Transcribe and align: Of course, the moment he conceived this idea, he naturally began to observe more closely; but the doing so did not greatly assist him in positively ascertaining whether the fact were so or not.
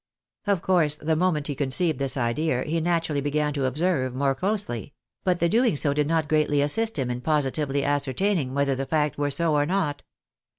Of 0.47 0.63
course, 0.63 0.95
the 0.95 1.15
moment 1.15 1.45
he 1.45 1.53
conceived 1.53 1.99
this 1.99 2.17
idea, 2.17 2.63
he 2.63 2.81
naturally 2.81 3.21
began 3.21 3.53
to 3.53 3.65
observe 3.65 4.15
more 4.15 4.33
closely; 4.33 4.95
but 5.23 5.39
the 5.39 5.47
doing 5.47 5.75
so 5.75 5.93
did 5.93 6.07
not 6.07 6.27
greatly 6.27 6.59
assist 6.63 6.97
him 6.97 7.11
in 7.11 7.21
positively 7.21 7.85
ascertaining 7.85 8.55
whether 8.55 8.73
the 8.73 8.87
fact 8.87 9.19
were 9.19 9.29
so 9.29 9.53
or 9.53 9.67
not. 9.67 10.01